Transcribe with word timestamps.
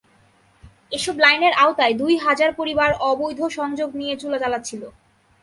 এসব 0.91 1.15
লাইনের 1.19 1.53
আওতায় 1.53 1.93
দুই 1.93 2.13
হাজার 2.17 2.51
পরিবার 2.53 2.89
অবৈধ 3.09 3.39
সংযোগ 3.57 3.89
নিয়ে 3.95 4.15
চুলা 4.21 4.37
জ্বালাচ্ছিল। 4.37 4.81